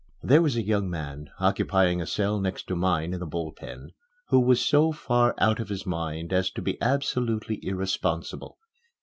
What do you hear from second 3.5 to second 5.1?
Pen, who was so